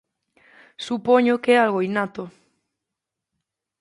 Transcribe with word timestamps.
Supoño 0.85 1.41
que 1.43 1.51
é 1.55 1.59
algo 1.59 1.83
innato. 1.87 2.23